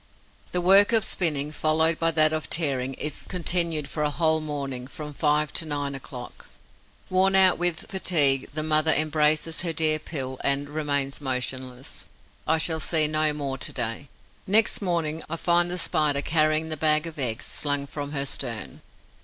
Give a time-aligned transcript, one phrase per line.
[0.51, 4.87] The work of spinning, followed by that of tearing, is continued for a whole morning,
[4.87, 6.47] from five to nine o'clock.
[7.11, 12.05] Worn out with fatigue, the mother embraces her dear pill and remains motionless.
[12.47, 14.09] I shall see no more to day.
[14.47, 18.81] Next morning, I find the Spider carrying the bag of eggs slung from her stern.